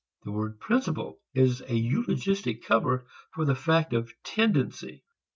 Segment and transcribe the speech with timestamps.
[0.23, 3.05] The word "principle" is a eulogistic cover
[3.35, 5.03] for the fact of tendency.